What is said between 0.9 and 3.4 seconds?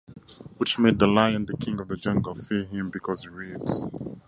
the lion the king of the jungle fear him because he